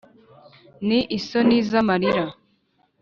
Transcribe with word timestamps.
ni 0.87 0.99
isoni 1.17 1.57
z’amarira 1.69 2.25